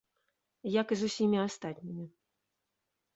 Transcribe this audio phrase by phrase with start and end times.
[0.81, 2.05] Як і з усімі астатнімі.